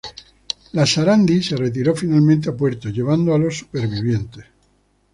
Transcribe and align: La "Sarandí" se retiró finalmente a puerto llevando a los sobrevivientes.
La 0.71 0.83
"Sarandí" 0.87 1.43
se 1.43 1.55
retiró 1.55 1.95
finalmente 1.95 2.49
a 2.49 2.57
puerto 2.57 2.89
llevando 2.89 3.35
a 3.35 3.37
los 3.37 3.59
sobrevivientes. 3.59 4.45